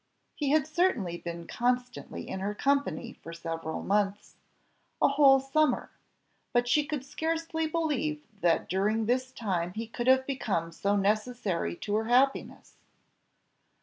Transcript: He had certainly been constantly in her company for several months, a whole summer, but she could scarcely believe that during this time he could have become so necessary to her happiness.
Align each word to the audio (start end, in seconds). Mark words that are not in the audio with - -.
He 0.33 0.49
had 0.49 0.65
certainly 0.65 1.17
been 1.19 1.45
constantly 1.45 2.27
in 2.27 2.39
her 2.39 2.55
company 2.55 3.13
for 3.21 3.33
several 3.33 3.83
months, 3.83 4.35
a 4.99 5.09
whole 5.09 5.39
summer, 5.39 5.91
but 6.53 6.67
she 6.67 6.87
could 6.87 7.05
scarcely 7.05 7.67
believe 7.67 8.23
that 8.41 8.67
during 8.67 9.05
this 9.05 9.31
time 9.31 9.73
he 9.73 9.85
could 9.85 10.07
have 10.07 10.25
become 10.25 10.71
so 10.71 10.95
necessary 10.95 11.75
to 11.75 11.93
her 11.97 12.05
happiness. 12.05 12.77